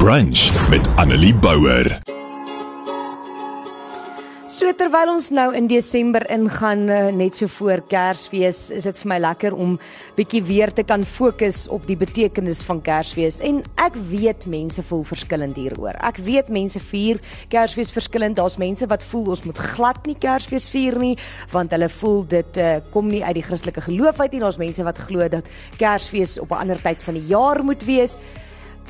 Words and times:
Brunch 0.00 0.68
met 0.70 0.86
Annelie 0.96 1.34
Bouwer. 1.34 2.00
So 4.48 4.72
terwyl 4.72 5.10
ons 5.12 5.26
nou 5.28 5.50
in 5.52 5.66
Desember 5.68 6.24
ingaan 6.32 6.86
eh, 6.88 7.10
net 7.12 7.36
so 7.36 7.52
voor 7.52 7.82
Kersfees, 7.84 8.62
is 8.72 8.88
dit 8.88 9.02
vir 9.02 9.10
my 9.12 9.18
lekker 9.20 9.52
om 9.52 9.76
bietjie 10.16 10.40
weer 10.48 10.72
te 10.72 10.86
kan 10.88 11.04
fokus 11.04 11.66
op 11.68 11.84
die 11.84 11.98
betekenis 12.00 12.64
van 12.64 12.80
Kersfees. 12.80 13.42
En 13.44 13.60
ek 13.76 14.00
weet 14.08 14.48
mense 14.48 14.80
voel 14.88 15.04
verskillend 15.04 15.60
hieroor. 15.60 16.00
Ek 16.00 16.24
weet 16.24 16.48
mense 16.48 16.80
vier 16.80 17.20
Kersfees 17.52 17.92
verskillend. 17.92 18.40
Daar's 18.40 18.56
mense 18.56 18.88
wat 18.88 19.04
voel 19.04 19.34
ons 19.36 19.44
moet 19.44 19.64
glad 19.76 20.08
nie 20.08 20.16
Kersfees 20.16 20.72
vier 20.72 20.96
nie, 20.96 21.16
want 21.52 21.76
hulle 21.76 21.92
voel 22.00 22.22
dit 22.38 22.64
uh, 22.64 22.78
kom 22.88 23.12
nie 23.12 23.20
uit 23.20 23.36
die 23.36 23.48
Christelike 23.52 23.84
geloof 23.84 24.24
uit 24.24 24.32
nie. 24.32 24.46
Daar's 24.48 24.64
mense 24.64 24.92
wat 24.94 25.08
glo 25.10 25.28
dat 25.28 25.56
Kersfees 25.76 26.38
op 26.40 26.56
'n 26.56 26.64
ander 26.64 26.80
tyd 26.80 27.04
van 27.04 27.20
die 27.20 27.28
jaar 27.28 27.60
moet 27.60 27.84
wees. 27.84 28.16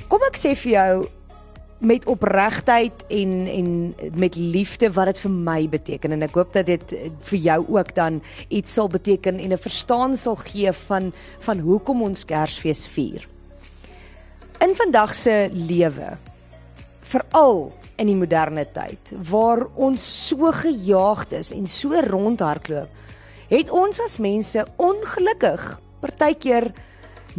Kom 0.08 0.22
ek 0.28 0.36
sê 0.36 0.54
vir 0.54 0.72
jou 0.72 1.08
met 1.80 2.04
opregtheid 2.06 3.04
en 3.08 3.46
en 3.48 3.68
met 4.14 4.34
liefde 4.36 4.90
wat 4.92 5.06
dit 5.10 5.20
vir 5.24 5.32
my 5.32 5.60
beteken 5.68 6.12
en 6.12 6.22
ek 6.26 6.36
hoop 6.36 6.52
dat 6.52 6.66
dit 6.68 6.94
vir 7.30 7.38
jou 7.40 7.60
ook 7.76 7.94
dan 7.96 8.20
iets 8.48 8.74
sal 8.76 8.88
beteken 8.92 9.40
en 9.40 9.52
'n 9.52 9.58
verstaan 9.58 10.16
sal 10.16 10.36
gee 10.36 10.72
van 10.72 11.12
van 11.40 11.58
hoekom 11.58 12.02
ons 12.02 12.24
Kersfees 12.24 12.86
vier. 12.86 13.26
In 14.60 14.74
vandag 14.76 15.14
se 15.14 15.48
lewe 15.52 16.18
veral 17.00 17.72
in 17.96 18.06
die 18.06 18.16
moderne 18.16 18.66
tyd 18.72 19.12
waar 19.30 19.66
ons 19.74 20.28
so 20.28 20.52
gejaagd 20.52 21.32
is 21.32 21.52
en 21.52 21.66
so 21.66 21.92
rondhardloop, 21.92 22.88
het 23.48 23.70
ons 23.70 24.00
as 24.00 24.18
mense 24.18 24.66
ongelukkig 24.76 25.80
partykeer 26.00 26.72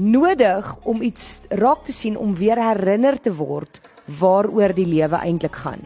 nodig 0.01 0.75
om 0.83 1.01
iets 1.05 1.41
raak 1.49 1.85
te 1.85 1.93
sien 1.93 2.17
om 2.17 2.35
weer 2.35 2.57
herinner 2.57 3.19
te 3.21 3.33
word 3.37 3.81
waaroor 4.19 4.73
die 4.73 4.87
lewe 4.89 5.19
eintlik 5.21 5.55
gaan. 5.63 5.83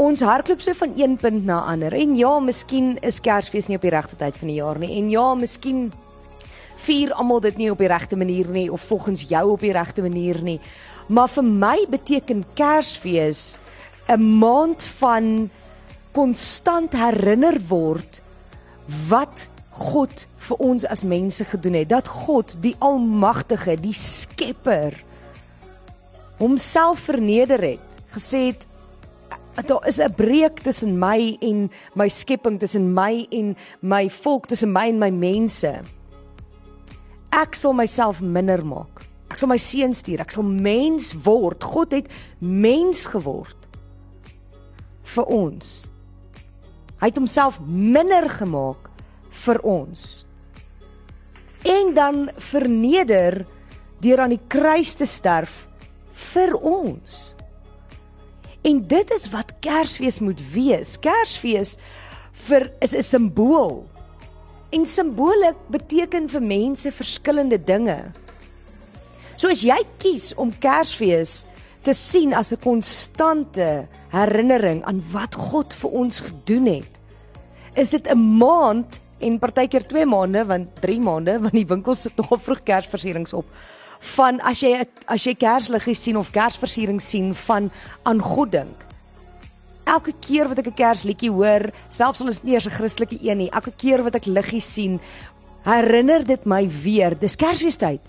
Ons 0.00 0.22
hardloop 0.24 0.62
so 0.64 0.74
van 0.74 0.94
een 0.96 1.16
punt 1.20 1.44
na 1.44 1.60
ander. 1.70 1.94
En 1.94 2.16
ja, 2.16 2.38
miskien 2.40 2.94
is 3.04 3.20
Kersfees 3.20 3.68
nie 3.68 3.76
op 3.76 3.84
die 3.84 3.92
regte 3.92 4.16
tyd 4.16 4.36
van 4.36 4.48
die 4.48 4.58
jaar 4.58 4.78
nie. 4.80 4.94
En 4.98 5.10
ja, 5.12 5.26
miskien 5.34 5.90
vier 6.80 7.12
almal 7.12 7.42
dit 7.44 7.58
nie 7.60 7.70
op 7.70 7.78
die 7.82 7.90
regte 7.90 8.16
manier 8.16 8.48
nie 8.48 8.70
of 8.72 8.86
volgens 8.88 9.26
jou 9.28 9.44
op 9.52 9.60
die 9.60 9.74
regte 9.76 10.02
manier 10.02 10.40
nie. 10.42 10.58
Maar 11.08 11.28
vir 11.28 11.44
my 11.44 11.76
beteken 11.90 12.44
Kersfees 12.54 13.60
'n 14.08 14.38
maand 14.38 14.84
van 14.98 15.50
konstant 16.12 16.92
herinner 16.92 17.60
word 17.68 18.22
wat 19.08 19.48
God 19.80 20.26
vir 20.48 20.60
ons 20.60 20.84
as 20.84 21.02
mense 21.06 21.44
gedoen 21.48 21.78
het. 21.80 21.88
Dat 21.88 22.08
God, 22.08 22.52
die 22.60 22.76
Almagtige, 22.84 23.78
die 23.80 23.96
Skepper, 23.96 24.96
homself 26.40 27.06
verneder 27.08 27.62
het, 27.64 28.02
gesê 28.12 28.50
het 28.50 28.66
daar 29.66 29.86
is 29.86 29.98
'n 29.98 30.14
breek 30.14 30.60
tussen 30.60 30.98
my 30.98 31.36
en 31.40 31.70
my 31.94 32.08
skepping, 32.08 32.58
tussen 32.58 32.94
my 32.94 33.26
en 33.30 33.56
my 33.80 34.10
volk, 34.10 34.46
tussen 34.46 34.72
my 34.72 34.88
en 34.88 34.98
my 34.98 35.10
mense. 35.10 35.80
Ek 37.30 37.54
sal 37.54 37.72
myself 37.72 38.20
minder 38.20 38.64
maak. 38.66 39.04
Ek 39.30 39.38
sal 39.38 39.48
my 39.48 39.58
seun 39.58 39.94
stuur. 39.94 40.20
Ek 40.20 40.30
sal 40.30 40.42
mens 40.42 41.14
word. 41.24 41.64
God 41.64 41.92
het 41.92 42.08
mens 42.38 43.06
geword 43.06 43.56
vir 45.02 45.24
ons. 45.24 45.86
Hy 47.00 47.06
het 47.06 47.16
homself 47.16 47.60
minder 47.64 48.28
gemaak 48.28 48.89
vir 49.44 49.60
ons. 49.66 50.24
En 51.62 51.94
dan 51.94 52.30
verneder 52.36 53.44
deur 54.00 54.20
aan 54.24 54.34
die 54.34 54.44
kruis 54.48 54.94
te 54.96 55.06
sterf 55.08 55.66
vir 56.32 56.54
ons. 56.56 57.34
En 58.64 58.80
dit 58.86 59.12
is 59.16 59.28
wat 59.32 59.52
Kersfees 59.64 60.20
moet 60.20 60.40
wees. 60.52 60.96
Kersfees 61.00 61.76
vir 62.46 62.70
is 62.80 62.94
'n 62.94 63.02
simbool. 63.02 63.86
En 64.70 64.86
simboliek 64.86 65.56
beteken 65.68 66.28
vir 66.28 66.42
mense 66.42 66.92
verskillende 66.92 67.58
dinge. 67.64 68.12
So 69.36 69.48
as 69.48 69.62
jy 69.62 69.78
kies 69.98 70.34
om 70.34 70.52
Kersfees 70.58 71.46
te 71.82 71.92
sien 71.92 72.34
as 72.34 72.52
'n 72.52 72.60
konstante 72.60 73.88
herinnering 74.12 74.84
aan 74.84 75.02
wat 75.12 75.34
God 75.34 75.74
vir 75.74 75.90
ons 75.90 76.20
gedoen 76.20 76.66
het, 76.66 77.00
is 77.74 77.90
dit 77.90 78.06
'n 78.06 78.36
maand 78.38 79.00
en 79.20 79.38
partykeer 79.38 79.86
2 79.86 80.06
maande 80.06 80.44
want 80.44 80.80
3 80.80 81.00
maande 81.00 81.38
want 81.40 81.52
die 81.52 81.66
winkels 81.66 82.02
sit 82.06 82.16
nog 82.16 82.40
vroeg 82.42 82.62
Kersversierings 82.62 83.32
op 83.32 83.46
van 84.16 84.40
as 84.40 84.62
jy 84.64 84.84
as 85.12 85.26
jy 85.26 85.34
kersliggies 85.36 86.02
sien 86.02 86.16
of 86.16 86.30
kersversiering 86.32 87.00
sien 87.04 87.34
van 87.46 87.68
aan 88.08 88.20
God 88.20 88.52
dink. 88.52 88.86
Elke 89.84 90.14
keer 90.24 90.48
wat 90.48 90.58
ek 90.58 90.68
'n 90.72 90.80
kersliedjie 90.80 91.30
hoor, 91.30 91.70
selfs 91.90 92.20
al 92.20 92.28
is 92.28 92.40
dit 92.40 92.44
nie 92.44 92.54
eers 92.54 92.66
'n 92.66 92.78
Christelike 92.78 93.18
een 93.20 93.38
nie, 93.38 93.50
elke 93.50 93.72
keer 93.76 94.02
wat 94.02 94.14
ek 94.14 94.26
liggies 94.26 94.72
sien, 94.72 95.00
herinner 95.64 96.24
dit 96.24 96.46
my 96.46 96.68
weer, 96.82 97.18
dis 97.18 97.36
Kersfeestyd. 97.36 98.00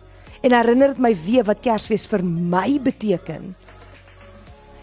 En 0.42 0.52
herinner 0.52 0.88
dit 0.88 1.00
my 1.00 1.16
weer 1.26 1.44
wat 1.44 1.62
Kersfees 1.62 2.08
vir 2.08 2.24
my 2.24 2.80
beteken. 2.80 3.56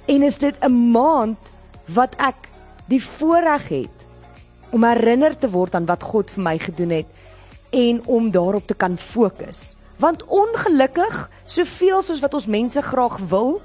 En 0.07 0.23
is 0.23 0.39
dit 0.39 0.55
'n 0.63 0.91
maand 0.93 1.39
wat 1.87 2.15
ek 2.19 2.49
die 2.89 3.03
voorreg 3.03 3.69
het 3.69 3.98
om 4.71 4.85
herinner 4.85 5.39
te 5.39 5.51
word 5.51 5.75
aan 5.75 5.87
wat 5.87 6.03
God 6.03 6.31
vir 6.31 6.43
my 6.43 6.59
gedoen 6.59 6.91
het 6.91 7.07
en 7.71 8.01
om 8.07 8.31
daarop 8.31 8.67
te 8.67 8.75
kan 8.75 8.97
fokus. 8.97 9.77
Want 9.99 10.25
ongelukkig, 10.25 11.31
soveel 11.45 12.03
soos 12.03 12.21
wat 12.21 12.35
ons 12.35 12.47
mense 12.47 12.83
graag 12.83 13.19
wil, 13.31 13.59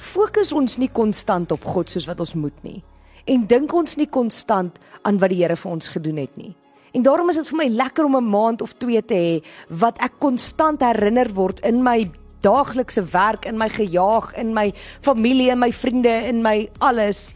fokus 0.00 0.52
ons 0.52 0.78
nie 0.80 0.88
konstant 0.92 1.52
op 1.52 1.64
God 1.64 1.90
soos 1.90 2.08
wat 2.08 2.20
ons 2.20 2.34
moet 2.34 2.64
nie. 2.64 2.80
En 3.28 3.44
dink 3.46 3.72
ons 3.72 3.96
nie 4.00 4.08
konstant 4.08 4.78
aan 5.02 5.18
wat 5.20 5.30
die 5.30 5.42
Here 5.42 5.56
vir 5.56 5.70
ons 5.70 5.92
gedoen 5.92 6.16
het 6.22 6.36
nie. 6.40 6.54
En 6.96 7.02
daarom 7.02 7.28
is 7.30 7.38
dit 7.38 7.48
vir 7.52 7.58
my 7.60 7.68
lekker 7.68 8.04
om 8.04 8.16
'n 8.16 8.30
maand 8.30 8.62
of 8.62 8.72
twee 8.72 9.02
te 9.02 9.14
hê 9.14 9.44
wat 9.68 9.98
ek 10.02 10.18
konstant 10.18 10.80
herinner 10.80 11.28
word 11.34 11.60
in 11.60 11.82
my 11.82 12.10
daaglikse 12.40 13.04
werk, 13.12 13.44
in 13.44 13.58
my 13.58 13.68
gejaag, 13.68 14.34
in 14.34 14.54
my 14.54 14.72
familie, 15.00 15.50
in 15.50 15.58
my 15.58 15.72
vriende, 15.72 16.26
in 16.26 16.42
my 16.42 16.68
alles 16.78 17.34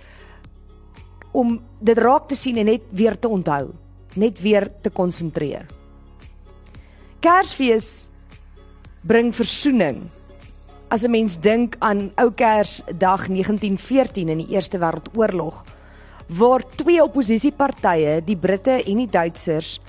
om 1.32 1.60
dit 1.84 1.98
raak 2.00 2.28
te 2.30 2.36
sien 2.38 2.58
en 2.60 2.70
net 2.72 2.84
weer 2.96 3.16
te 3.20 3.28
onthou, 3.28 3.68
net 4.16 4.40
weer 4.40 4.70
te 4.82 4.90
konsentreer. 4.90 5.66
Kersfees 7.24 8.10
bring 9.04 9.32
versoening. 9.36 10.04
As 10.88 11.04
'n 11.04 11.10
mens 11.10 11.36
dink 11.36 11.76
aan 11.80 12.12
ou 12.16 12.30
Kersdag 12.30 13.28
1914 13.28 14.28
in 14.28 14.38
die 14.38 14.54
Eerste 14.54 14.78
Wêreldoorlog, 14.78 15.64
waar 16.28 16.62
twee 16.76 17.02
oppositiepartye, 17.02 18.22
die 18.24 18.36
Britte 18.36 18.82
en 18.84 18.96
die 18.96 19.10
Duitsers, 19.10 19.80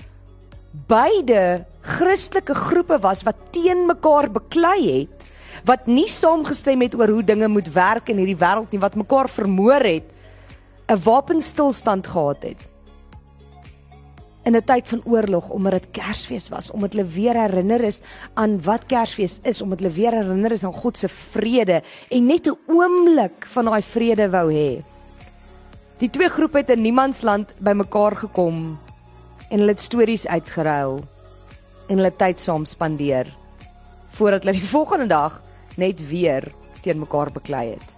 beide 0.86 1.64
Christelike 1.80 2.54
groepe 2.54 2.98
was 3.00 3.22
wat 3.22 3.36
teen 3.50 3.86
mekaar 3.86 4.30
beklei 4.30 5.00
het, 5.00 5.24
wat 5.64 5.86
nie 5.86 6.08
saamgestem 6.08 6.80
het 6.80 6.94
oor 6.94 7.08
hoe 7.08 7.24
dinge 7.24 7.48
moet 7.48 7.68
werk 7.72 8.08
in 8.08 8.18
hierdie 8.18 8.36
wêreld 8.36 8.72
nie, 8.72 8.80
wat 8.80 8.94
mekaar 8.94 9.28
vermoor 9.28 9.80
het, 9.80 10.12
'n 10.88 11.02
wapenstilstand 11.02 12.06
gehad 12.06 12.42
het 12.42 12.62
in 14.46 14.56
'n 14.56 14.64
tyd 14.64 14.88
van 14.88 15.02
oorlog 15.04 15.48
omdat 15.48 15.72
dit 15.72 15.90
Kersfees 15.90 16.48
was, 16.48 16.70
omdat 16.70 16.92
hulle 16.92 17.04
weer 17.04 17.34
herinner 17.34 17.80
is 17.80 18.00
aan 18.34 18.62
wat 18.62 18.86
Kersfees 18.86 19.38
is, 19.42 19.62
omdat 19.62 19.78
hulle 19.80 19.92
weer 19.92 20.12
herinner 20.12 20.52
is 20.52 20.64
aan 20.64 20.72
God 20.72 20.98
se 20.98 21.08
vrede 21.08 21.82
en 22.08 22.26
net 22.26 22.46
'n 22.46 22.58
oomblik 22.66 23.46
van 23.46 23.64
daai 23.64 23.82
vrede 23.82 24.30
wou 24.30 24.52
hê. 24.52 24.82
Die 25.98 26.10
twee 26.10 26.28
groepe 26.28 26.58
het 26.58 26.70
in 26.70 26.80
niemandsland 26.80 27.52
bymekaar 27.58 28.16
gekom 28.16 28.78
en 29.48 29.58
hulle 29.58 29.70
het 29.70 29.80
stories 29.80 30.26
uitgeruil 30.26 31.04
en 31.88 31.96
hulle 31.96 32.16
tyd 32.16 32.40
saam 32.40 32.64
spandeer 32.64 33.34
voordat 34.08 34.42
hulle 34.42 34.58
die 34.58 34.68
volgende 34.76 35.06
dag 35.06 35.42
net 35.76 36.08
weer 36.08 36.52
teen 36.82 36.98
mekaar 36.98 37.32
beklei 37.32 37.70
het. 37.70 37.95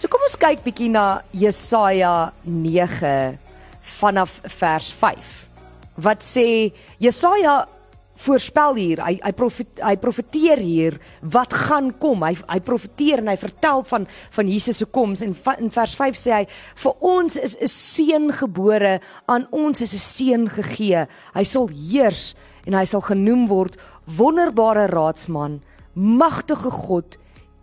So 0.00 0.08
kom 0.08 0.22
ons 0.24 0.38
kyk 0.40 0.62
bietjie 0.64 0.86
na 0.88 1.20
Jesaja 1.36 2.30
9 2.48 3.08
vanaf 3.98 4.38
vers 4.54 4.86
5 4.96 5.32
wat 6.00 6.22
sê 6.24 6.70
Jesaja 7.04 7.66
voorspel 8.24 8.78
hier 8.78 9.02
hy 9.04 9.18
hy 9.20 9.32
profet, 9.36 9.82
hy 9.84 9.92
profeteer 10.00 10.62
hier 10.64 10.96
wat 11.20 11.52
gaan 11.66 11.90
kom. 12.00 12.24
Hy 12.24 12.32
hy 12.48 12.56
profeteer 12.64 13.20
en 13.20 13.28
hy 13.28 13.36
vertel 13.42 13.84
van 13.90 14.06
van 14.38 14.48
Jesus 14.48 14.80
se 14.80 14.88
koms. 14.88 15.20
En 15.20 15.36
va, 15.36 15.58
in 15.60 15.68
vers 15.74 15.92
5 16.00 16.16
sê 16.16 16.32
hy 16.38 16.40
vir 16.86 17.04
ons 17.12 17.36
is 17.36 17.58
'n 17.60 17.68
seun 17.68 18.32
gebore 18.32 19.00
aan 19.28 19.44
ons 19.52 19.84
is 19.84 19.92
'n 19.92 20.00
seun 20.00 20.48
gegee. 20.48 21.04
Hy 21.36 21.44
sal 21.44 21.68
heers 21.68 22.34
en 22.64 22.72
hy 22.72 22.86
sal 22.88 23.04
genoem 23.04 23.48
word 23.52 23.76
wonderbare 24.06 24.88
raadsman 24.88 25.60
magtige 25.92 26.70
God 26.70 27.18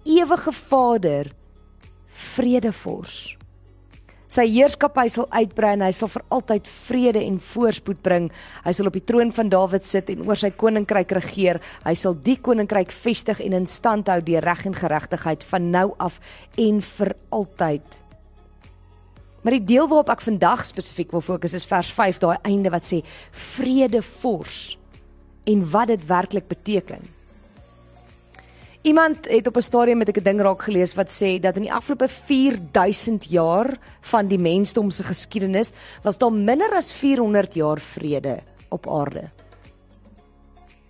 ewige 0.05 0.53
Vader 0.53 1.33
vredevors 2.17 3.37
Sy 4.27 4.43
heerskappy 4.51 5.05
sal 5.07 5.29
uitbrei 5.31 5.69
en 5.77 5.85
hy 5.85 5.93
sal 5.95 6.09
vir 6.11 6.23
altyd 6.35 6.67
vrede 6.67 7.21
en 7.23 7.37
voorspoed 7.39 8.01
bring. 8.03 8.25
Hy 8.65 8.73
sal 8.75 8.89
op 8.89 8.97
die 8.97 9.05
troon 9.07 9.31
van 9.31 9.47
Dawid 9.53 9.87
sit 9.87 10.11
en 10.11 10.25
oor 10.27 10.39
sy 10.39 10.49
koninkryk 10.51 11.13
regeer. 11.15 11.61
Hy 11.85 11.93
sal 11.95 12.17
die 12.25 12.35
koninkryk 12.43 12.91
vestig 12.91 13.39
en 13.45 13.55
in 13.55 13.69
stand 13.71 14.11
hou 14.11 14.19
deur 14.27 14.43
reg 14.43 14.65
en 14.67 14.75
geregtigheid 14.75 15.47
van 15.47 15.71
nou 15.71 15.87
af 16.03 16.19
en 16.59 16.83
vir 16.83 17.13
altyd. 17.39 18.01
Maar 19.45 19.55
die 19.55 19.67
deel 19.71 19.87
waarop 19.87 20.11
ek 20.11 20.25
vandag 20.27 20.65
spesifiek 20.67 21.15
wil 21.15 21.23
fokus 21.23 21.55
is 21.55 21.67
vers 21.69 21.93
5, 21.95 22.19
daai 22.19 22.35
einde 22.43 22.73
wat 22.73 22.83
sê 22.83 22.99
vrede 23.31 24.03
vors 24.19 24.75
en 25.47 25.63
wat 25.71 25.93
dit 25.93 26.03
werklik 26.09 26.51
beteken. 26.51 27.16
Iemand 28.87 29.27
het 29.27 29.47
op 29.47 29.55
'n 29.55 29.61
stadium 29.61 29.97
met 29.97 30.17
'n 30.17 30.23
ding 30.23 30.41
raak 30.41 30.61
gelees 30.61 30.93
wat 30.93 31.09
sê 31.11 31.39
dat 31.39 31.55
in 31.55 31.61
die 31.61 31.73
afgelope 31.73 32.07
4000 32.07 33.25
jaar 33.29 33.77
van 34.01 34.27
die 34.27 34.39
mensdom 34.39 34.89
se 34.91 35.03
geskiedenis 35.03 35.71
was 36.03 36.17
daar 36.17 36.31
minder 36.31 36.71
as 36.75 36.93
400 36.93 37.53
jaar 37.53 37.79
vrede 37.79 38.39
op 38.69 38.87
aarde. 38.87 39.29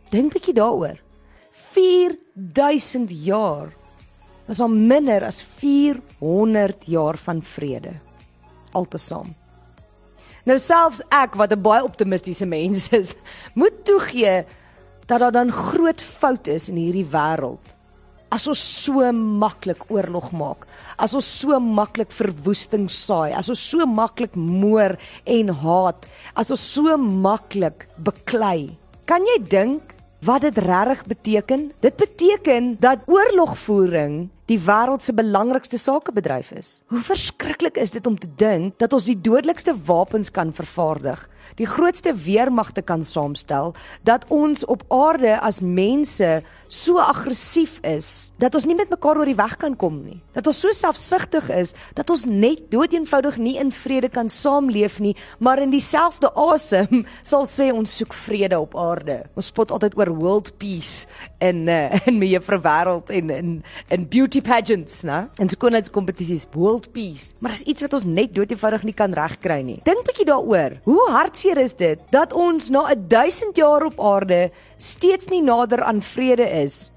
Dink 0.09 0.33
bietjie 0.33 0.53
daaroor. 0.53 0.99
4000 1.51 3.25
jaar 3.25 3.73
was 4.45 4.57
daar 4.57 4.69
minder 4.69 5.23
as 5.25 5.43
400 5.43 6.85
jaar 6.85 7.17
van 7.17 7.43
vrede 7.43 7.91
altesaam. 8.71 9.35
Nou 10.43 10.59
selfs 10.59 11.01
ek 11.09 11.33
wat 11.35 11.51
'n 11.51 11.61
baie 11.61 11.83
optimistiese 11.83 12.45
mens 12.45 12.89
is, 12.89 13.15
moet 13.53 13.85
toegee 13.85 14.45
dat 15.05 15.19
daar 15.19 15.31
dan 15.31 15.51
groot 15.51 16.01
fout 16.01 16.47
is 16.47 16.69
in 16.69 16.75
hierdie 16.75 17.07
wêreld 17.11 17.76
as 18.33 18.47
ons 18.49 18.59
so 18.59 19.03
maklik 19.13 19.85
oorlog 19.93 20.31
maak, 20.35 20.65
as 20.99 21.15
ons 21.17 21.27
so 21.27 21.59
maklik 21.63 22.11
verwoesting 22.15 22.87
saai, 22.91 23.31
as 23.33 23.49
ons 23.49 23.61
so 23.61 23.85
maklik 23.87 24.35
moor 24.35 24.97
en 25.25 25.53
haat, 25.63 26.07
as 26.35 26.51
ons 26.51 26.63
so 26.75 26.97
maklik 26.97 27.87
beklei. 27.97 28.75
Kan 29.07 29.23
jy 29.23 29.37
dink 29.47 29.95
wat 30.27 30.43
dit 30.43 30.57
regtig 30.59 31.05
beteken? 31.07 31.69
Dit 31.81 31.95
beteken 31.99 32.75
dat 32.83 33.05
oorlogvoering 33.07 34.27
die 34.47 34.59
wêreld 34.63 35.03
se 35.03 35.13
belangrikste 35.13 35.77
sakebedryf 35.77 36.51
is. 36.55 36.69
Hoe 36.91 37.01
verskriklik 37.03 37.77
is 37.77 37.91
dit 37.91 38.07
om 38.07 38.17
te 38.17 38.29
dink 38.39 38.77
dat 38.79 38.93
ons 38.95 39.07
die 39.07 39.17
dodelikste 39.19 39.75
wapens 39.87 40.31
kan 40.31 40.53
vervaardig, 40.55 41.25
die 41.59 41.67
grootste 41.67 42.13
weermagte 42.15 42.81
kan 42.81 43.03
saamstel, 43.03 43.73
dat 44.07 44.25
ons 44.31 44.65
op 44.65 44.85
aarde 44.93 45.35
as 45.39 45.59
mense 45.59 46.41
so 46.67 46.99
aggressief 46.99 47.77
is 47.87 48.31
dat 48.41 48.55
ons 48.55 48.65
nie 48.67 48.75
met 48.75 48.89
mekaar 48.91 49.19
oor 49.19 49.29
die 49.29 49.37
weg 49.37 49.55
kan 49.59 49.75
kom 49.79 50.01
nie. 50.03 50.19
Dat 50.35 50.47
ons 50.51 50.59
so 50.61 50.73
selfsugtig 50.75 51.47
is 51.55 51.73
dat 51.95 52.09
ons 52.11 52.25
net 52.27 52.65
doeteenvoudig 52.71 53.39
nie 53.41 53.55
in 53.61 53.71
vrede 53.71 54.09
kan 54.11 54.29
saamleef 54.31 54.99
nie, 55.03 55.15
maar 55.39 55.61
in 55.63 55.71
dieselfde 55.71 56.31
asem 56.35 57.05
sal 57.31 57.47
sê 57.49 57.69
ons 57.73 57.97
soek 57.99 58.15
vrede 58.15 58.59
op 58.59 58.75
aarde. 58.79 59.21
Ons 59.39 59.51
spot 59.53 59.71
altyd 59.75 59.97
oor 59.99 60.11
world 60.19 60.53
peace 60.59 61.07
in 61.43 61.65
uh, 61.71 61.95
in 62.09 62.19
mevrou 62.19 62.59
wêreld 62.63 63.11
en 63.15 63.31
in 63.33 63.53
in 63.93 64.07
beauty 64.11 64.36
pageants, 64.41 65.03
né? 65.07 65.27
En 65.41 65.49
skoonheidskompetisies, 65.49 66.47
world 66.53 66.91
peace. 66.95 67.33
Maar 67.39 67.55
is 67.57 67.63
iets 67.69 67.85
wat 67.85 67.93
ons 67.97 68.05
net 68.09 68.33
doeteenvoudig 68.35 68.83
nie 68.87 68.95
kan 68.97 69.13
regkry 69.13 69.61
nie. 69.65 69.79
Dink 69.87 70.05
bietjie 70.07 70.27
daaroor. 70.29 70.77
Hoe 70.87 71.07
hartseer 71.13 71.61
is 71.61 71.75
dit 71.77 72.01
dat 72.13 72.33
ons 72.33 72.69
na 72.73 72.85
1000 72.95 73.57
jaar 73.57 73.87
op 73.87 73.99
aarde 73.99 74.47
steeds 74.77 75.31
nie 75.33 75.41
nader 75.45 75.83
aan 75.83 76.01
vrede 76.01 76.47
is 76.63 76.87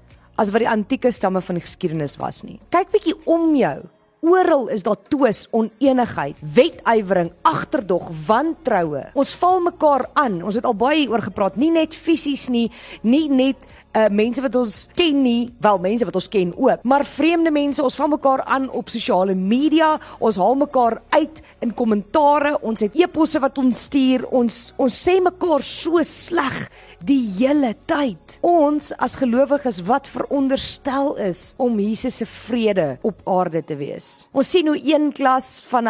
as 0.41 0.49
wat 0.49 0.63
die 0.63 0.69
antieke 0.69 1.11
stamme 1.13 1.41
van 1.45 1.59
die 1.59 1.65
geskiedenis 1.65 2.17
was 2.17 2.41
nie. 2.47 2.59
Kyk 2.73 2.93
bietjie 2.93 3.17
om 3.29 3.51
jou. 3.55 3.79
Oral 4.21 4.67
is 4.69 4.83
daar 4.85 4.99
twis, 5.09 5.47
oneenigheid, 5.49 6.37
wetywering, 6.53 7.31
agterdog, 7.41 8.11
wantroue. 8.27 9.07
Ons 9.17 9.33
val 9.41 9.63
mekaar 9.65 10.05
aan. 10.13 10.43
Ons 10.45 10.59
het 10.59 10.67
al 10.69 10.77
baie 10.77 11.07
oor 11.09 11.23
gepraat, 11.25 11.57
nie 11.57 11.71
net 11.73 11.97
fisies 11.97 12.45
nie, 12.53 12.67
nie 13.01 13.25
net 13.33 13.65
uh 13.97 14.07
mense 14.09 14.41
wat 14.41 14.55
ons 14.55 14.87
ken 14.95 15.21
nie, 15.23 15.51
wel 15.59 15.79
mense 15.83 16.05
wat 16.07 16.15
ons 16.15 16.29
ken 16.31 16.53
ook, 16.57 16.83
maar 16.83 17.05
vreemde 17.05 17.51
mense, 17.51 17.83
ons 17.83 17.95
val 17.99 18.11
mekaar 18.13 18.43
aan 18.45 18.69
op 18.69 18.89
sosiale 18.89 19.35
media, 19.35 19.97
ons 20.19 20.39
haal 20.39 20.55
mekaar 20.55 21.01
uit 21.09 21.41
in 21.61 21.73
kommentare, 21.73 22.55
ons 22.61 22.81
het 22.81 22.95
eposse 22.95 23.39
wat 23.43 23.57
ons 23.61 23.83
stuur, 23.87 24.25
ons 24.31 24.61
ons 24.81 25.01
sê 25.07 25.19
mekaar 25.23 25.65
so 25.65 26.01
sleg 26.07 26.63
die 27.05 27.21
hele 27.39 27.73
tyd. 27.89 28.37
Ons 28.45 28.91
as 29.01 29.17
gelowiges 29.19 29.81
wat 29.87 30.09
veronderstel 30.11 31.15
is 31.21 31.53
om 31.61 31.79
Jesus 31.81 32.19
se 32.21 32.27
vrede 32.29 32.95
op 33.07 33.21
aarde 33.29 33.63
te 33.65 33.77
wees. 33.79 34.27
Ons 34.37 34.51
sien 34.53 34.69
hoe 34.69 34.77
een 34.77 35.09
klas 35.15 35.61
van 35.69 35.89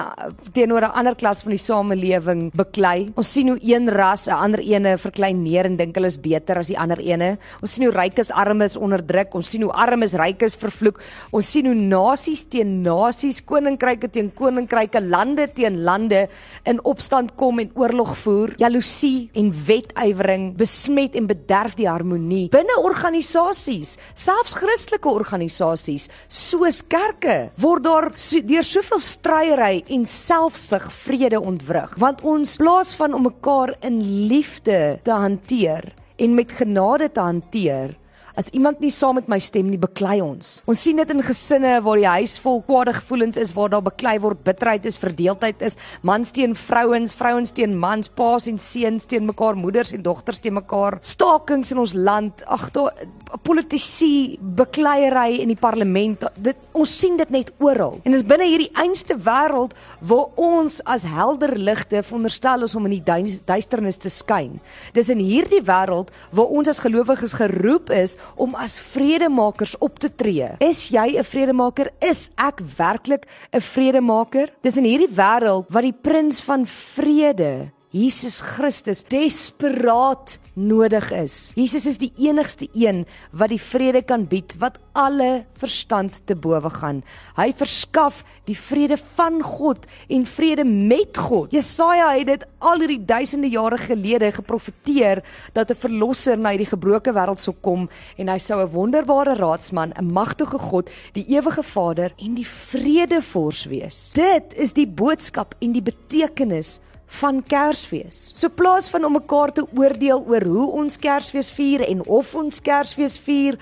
teenoor 0.54 0.88
'n 0.88 0.98
ander 1.00 1.16
klas 1.16 1.44
van 1.44 1.52
die 1.52 1.60
samelewing 1.60 2.52
beklei. 2.54 3.12
Ons 3.16 3.32
sien 3.32 3.50
hoe 3.50 3.60
een 3.62 3.90
ras 3.90 4.28
'n 4.28 4.32
ander 4.32 4.60
ene 4.60 4.98
verklein 4.98 5.44
neer 5.44 5.66
en 5.66 5.76
dink 5.76 5.96
hulle 5.96 6.08
is 6.08 6.20
beter 6.20 6.58
as 6.58 6.68
die 6.68 6.80
ander 6.80 7.00
ene. 7.00 7.38
Ons 7.62 7.74
sien 7.74 7.84
hoe 7.84 7.91
rykes 7.94 8.34
armes 8.34 8.78
onderdruk. 8.80 9.36
Ons 9.38 9.52
sien 9.54 9.68
hoe 9.68 9.74
armes 9.86 10.18
rykes 10.18 10.58
vervloek. 10.62 10.98
Ons 11.32 11.52
sien 11.54 11.70
hoe 11.70 11.78
nasies 11.78 12.48
teen 12.50 12.80
nasies, 12.82 13.44
koninkryke 13.46 14.10
teen 14.10 14.32
koninkryke, 14.34 15.04
lande 15.06 15.46
teen 15.54 15.84
lande 15.86 16.26
in 16.66 16.82
opstand 16.90 17.36
kom 17.38 17.62
en 17.62 17.72
oorlog 17.78 18.16
voer. 18.24 18.56
Jaloesie 18.62 19.30
en 19.38 19.54
wetywering 19.68 20.52
besmet 20.58 21.12
met 21.12 21.20
en 21.20 21.28
bederf 21.28 21.76
die 21.76 21.88
harmonie 21.90 22.48
binne 22.52 22.78
organisasies, 22.82 23.98
selfs 24.16 24.56
Christelike 24.60 25.10
organisasies 25.12 26.08
soos 26.28 26.82
kerke 26.88 27.52
word 27.62 27.86
daar 27.86 28.10
so, 28.16 28.42
deur 28.42 28.66
soveel 28.68 29.02
stryery 29.04 29.84
en 29.92 30.06
selfsug 30.06 30.90
vrede 31.04 31.40
ontwrig 31.40 31.96
want 32.02 32.24
ons 32.24 32.58
plaas 32.62 32.96
van 33.00 33.18
om 33.18 33.28
mekaar 33.28 33.76
in 33.88 34.02
liefde 34.32 35.00
te 35.04 35.12
hanteer 35.26 35.92
en 36.22 36.34
met 36.38 36.52
genade 36.52 37.12
te 37.12 37.20
hanteer 37.20 37.98
As 38.36 38.48
iemand 38.56 38.80
nie 38.80 38.92
saam 38.94 39.18
met 39.20 39.28
my 39.32 39.40
stem 39.44 39.68
nie, 39.68 39.80
beklei 39.82 40.20
ons. 40.24 40.62
Ons 40.70 40.84
sien 40.86 41.00
dit 41.00 41.10
in 41.12 41.24
gesinne 41.26 41.74
waar 41.84 42.00
die 42.00 42.08
huis 42.08 42.38
vol 42.40 42.62
kwade 42.68 42.94
gevoelens 42.96 43.40
is, 43.42 43.52
waar 43.58 43.72
daar 43.74 43.84
beklei 43.84 44.18
word, 44.24 44.44
bitterheid 44.46 44.86
is, 44.88 45.00
verdeeldheid 45.02 45.64
is, 45.68 45.78
mans 46.08 46.32
teen 46.32 46.56
vrouens, 46.56 47.16
vrouens 47.18 47.52
teen 47.58 47.76
mans, 47.78 48.08
paas 48.08 48.48
en 48.48 48.60
seuns 48.62 49.10
teen 49.12 49.28
mekaar, 49.28 49.60
moeders 49.60 49.92
en 49.96 50.06
dogters 50.06 50.40
teen 50.40 50.56
mekaar. 50.56 51.00
Stakings 51.04 51.74
in 51.76 51.82
ons 51.84 51.96
land, 51.98 52.46
ag, 52.48 52.70
daar 52.76 52.96
politici, 53.44 54.38
bekleierery 54.40 55.40
in 55.42 55.52
die 55.52 55.60
parlement. 55.60 56.26
Dit 56.36 56.60
ons 56.78 56.92
sien 56.92 57.18
dit 57.20 57.30
net 57.34 57.52
oral. 57.64 58.00
En 58.06 58.16
dis 58.16 58.26
binne 58.28 58.48
hierdie 58.48 58.72
einste 58.80 59.16
wêreld 59.16 59.76
waar 60.08 60.32
ons 60.40 60.80
as 60.90 61.06
helder 61.08 61.56
ligte 61.60 62.02
veronderstel 62.04 62.66
is 62.68 62.76
om 62.76 62.88
in 62.90 62.98
die 63.00 63.40
duisternis 63.48 64.00
te 64.02 64.12
skyn. 64.12 64.60
Dis 64.96 65.12
in 65.14 65.22
hierdie 65.24 65.64
wêreld 65.68 66.12
waar 66.36 66.52
ons 66.52 66.72
as 66.72 66.82
gelowiges 66.84 67.38
geroep 67.40 67.92
is 67.96 68.18
om 68.36 68.56
as 68.56 68.80
vredemakers 68.80 69.78
op 69.78 70.00
te 70.00 70.10
tree. 70.16 70.50
Is 70.60 70.90
jy 70.90 71.18
'n 71.18 71.24
vredemaker? 71.24 71.92
Is 72.00 72.32
ek 72.38 72.62
werklik 72.78 73.26
'n 73.54 73.60
vredemaker? 73.60 74.50
Dis 74.62 74.78
in 74.78 74.86
hierdie 74.86 75.16
wêreld 75.16 75.66
wat 75.70 75.84
die 75.84 75.98
prins 76.02 76.42
van 76.42 76.66
vrede 76.66 77.72
Jesus 77.92 78.40
Christus 78.40 79.02
desperaat 79.04 80.38
nodig 80.56 81.10
is. 81.12 81.52
Jesus 81.60 81.84
is 81.90 81.98
die 82.00 82.14
enigste 82.24 82.70
een 82.72 83.02
wat 83.36 83.52
die 83.52 83.60
vrede 83.60 84.00
kan 84.08 84.24
bied 84.32 84.54
wat 84.62 84.78
alle 84.96 85.44
verstand 85.60 86.22
te 86.24 86.38
bowe 86.40 86.70
gaan. 86.72 87.02
Hy 87.36 87.50
verskaf 87.52 88.22
die 88.48 88.56
vrede 88.56 88.96
van 88.96 89.42
God 89.44 89.84
en 90.08 90.24
vrede 90.24 90.64
met 90.64 91.20
God. 91.20 91.52
Jesaja 91.52 92.14
het 92.16 92.30
dit 92.30 92.46
al 92.64 92.80
hierdie 92.80 93.04
duisende 93.10 93.50
jare 93.52 93.80
gelede 93.82 94.30
geprofeteer 94.38 95.20
dat 95.52 95.72
'n 95.72 95.82
verlosser 95.84 96.38
na 96.40 96.56
hierdie 96.56 96.72
gebroke 96.72 97.12
wêreld 97.12 97.44
sou 97.44 97.56
kom 97.62 97.90
en 98.18 98.30
hy 98.30 98.38
sou 98.38 98.62
'n 98.62 98.72
wonderbare 98.72 99.36
raadsman, 99.36 99.92
'n 100.00 100.14
magtige 100.14 100.60
God, 100.60 100.90
die 101.12 101.26
ewige 101.28 101.64
Vader 101.64 102.14
en 102.18 102.36
die 102.36 102.48
vredevors 102.48 103.66
wees. 103.66 104.12
Dit 104.14 104.54
is 104.56 104.72
die 104.72 104.88
boodskap 104.88 105.56
en 105.60 105.72
die 105.74 105.84
betekenis 105.84 106.80
van 107.20 107.42
Kersfees. 107.44 108.30
So 108.38 108.50
plaas 108.50 108.88
van 108.90 109.06
om 109.06 109.18
mekaar 109.18 109.52
te 109.54 109.66
oordeel 109.78 110.24
oor 110.30 110.46
hoe 110.48 110.68
ons 110.82 110.98
Kersfees 111.02 111.52
vier 111.54 111.84
en 111.86 112.04
of 112.08 112.32
ons 112.40 112.62
Kersfees 112.64 113.18
vier, 113.26 113.58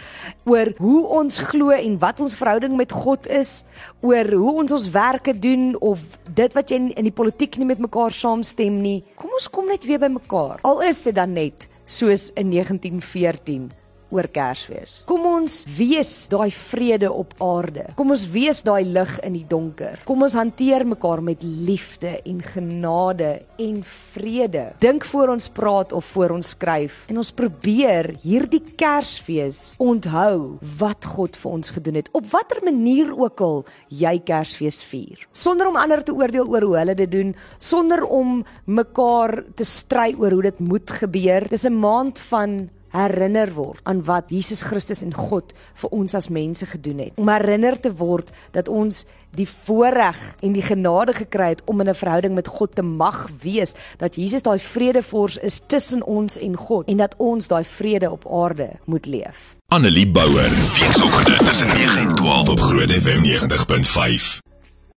oor 0.46 0.74
hoe 0.77 1.01
ons 1.20 1.41
glo 1.50 1.74
en 1.75 1.98
wat 2.01 2.22
ons 2.24 2.38
verhouding 2.38 2.77
met 2.77 2.94
God 2.94 3.27
is, 3.27 3.63
oor 4.06 4.29
hoe 4.36 4.53
ons 4.63 4.75
ons 4.77 4.88
werke 4.94 5.34
doen 5.34 5.74
of 5.82 6.03
dit 6.27 6.56
wat 6.58 6.72
jy 6.72 6.82
in 6.94 7.10
die 7.10 7.15
politiek 7.15 7.58
nie 7.58 7.68
met 7.70 7.82
mekaar 7.82 8.15
saamstem 8.15 8.79
nie. 8.84 9.01
Kom 9.20 9.34
ons 9.34 9.50
kom 9.51 9.68
net 9.72 9.89
weer 9.89 10.01
by 10.01 10.12
mekaar. 10.13 10.62
Al 10.63 10.86
is 10.88 11.01
dit 11.08 11.15
dan 11.15 11.34
net 11.34 11.68
soos 11.89 12.29
in 12.38 12.53
1914 12.53 13.72
oor 14.10 14.28
Kersfees. 14.34 15.04
Kom 15.10 15.25
ons 15.30 15.62
wees 15.78 16.28
daai 16.32 16.50
vrede 16.54 17.12
op 17.12 17.34
aarde. 17.44 17.89
Kom 17.98 18.13
ons 18.13 18.25
wees 18.34 18.62
daai 18.66 18.84
lig 18.86 19.12
in 19.25 19.36
die 19.38 19.46
donker. 19.50 20.00
Kom 20.08 20.24
ons 20.25 20.38
hanteer 20.38 20.86
mekaar 20.88 21.22
met 21.25 21.44
liefde 21.44 22.16
en 22.24 22.42
genade 22.44 23.32
en 23.60 23.82
vrede. 23.86 24.66
Dink 24.84 25.06
voor 25.10 25.34
ons 25.36 25.50
praat 25.54 25.94
of 25.94 26.06
voor 26.16 26.36
ons 26.39 26.54
skryf 26.56 27.06
en 27.10 27.22
ons 27.22 27.32
probeer 27.36 28.13
hierdie 28.24 28.63
Kersfees 28.80 29.75
onthou 29.82 30.58
wat 30.80 31.06
God 31.16 31.38
vir 31.39 31.51
ons 31.51 31.74
gedoen 31.75 32.00
het 32.00 32.10
op 32.18 32.30
watter 32.34 32.63
manier 32.66 33.12
ook 33.13 33.44
al 33.46 33.63
jy 33.94 34.16
Kersfees 34.25 34.82
vier. 34.89 35.28
Sonder 35.32 35.70
om 35.70 35.78
ander 35.80 36.04
te 36.04 36.16
oordeel 36.16 36.50
oor 36.50 36.66
hoe 36.66 36.78
hulle 36.82 36.98
dit 36.98 37.12
doen, 37.12 37.36
sonder 37.60 38.04
om 38.06 38.39
mekaar 38.66 39.39
te 39.56 39.68
stry 39.68 40.13
oor 40.18 40.36
hoe 40.38 40.48
dit 40.50 40.60
moet 40.60 40.92
gebeur. 41.01 41.48
Dis 41.50 41.66
'n 41.66 41.80
maand 41.80 42.20
van 42.20 42.70
herinner 42.91 43.53
word 43.53 43.79
aan 43.84 44.03
wat 44.03 44.29
Jesus 44.34 44.62
Christus 44.62 45.03
en 45.05 45.13
God 45.13 45.53
vir 45.81 45.89
ons 45.96 46.15
as 46.17 46.29
mense 46.29 46.65
gedoen 46.65 47.00
het. 47.05 47.15
Om 47.15 47.29
herinner 47.29 47.79
te 47.79 47.93
word 47.93 48.31
dat 48.51 48.67
ons 48.67 49.05
die 49.38 49.48
voorreg 49.48 50.17
en 50.41 50.53
die 50.53 50.65
genade 50.65 51.13
gekry 51.13 51.51
het 51.53 51.62
om 51.65 51.81
in 51.81 51.89
'n 51.89 51.96
verhouding 51.96 52.34
met 52.34 52.48
God 52.48 52.75
te 52.75 52.81
mag 52.81 53.29
wees, 53.41 53.74
dat 53.98 54.15
Jesus 54.15 54.41
daai 54.41 54.60
vredevors 54.60 55.38
is 55.38 55.62
tussen 55.67 56.03
ons 56.03 56.38
en 56.38 56.55
God 56.55 56.88
en 56.88 56.98
dat 56.98 57.15
ons 57.17 57.48
daai 57.48 57.63
vrede 57.63 58.12
op 58.12 58.25
aarde 58.31 58.69
moet 58.86 59.05
leef. 59.05 59.55
Annelie 59.67 60.08
Bouwer, 60.08 60.50
weekoggend 60.50 61.38
tussen 61.38 61.67
9 61.67 62.08
en 62.08 62.15
12 62.15 62.50
op 62.50 62.60
Groot 62.60 62.91
FM 62.91 63.22
90.5. 63.22 64.49